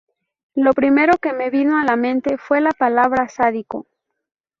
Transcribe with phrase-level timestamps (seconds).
[0.55, 3.85] Lo primero que me vino a la mente fue la palabra sádico.